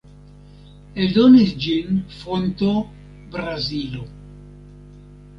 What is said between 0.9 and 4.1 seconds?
Eldonis ĝin Fonto, Brazilo.